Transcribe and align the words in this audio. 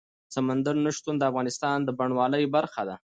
سمندر 0.35 0.75
نه 0.85 0.91
شتون 0.97 1.15
د 1.17 1.23
افغانستان 1.31 1.77
د 1.83 1.89
بڼوالۍ 1.99 2.43
برخه 2.55 2.81
ده. 2.89 2.95